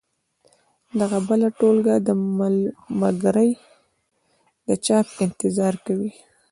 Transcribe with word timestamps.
دغه 0.99 1.17
بله 1.27 1.47
ټولګه 1.59 1.95
دمګړۍ 2.07 3.51
د 4.67 4.67
چاپ 4.85 5.07
انتظار 5.25 5.73
کوي. 5.85 6.11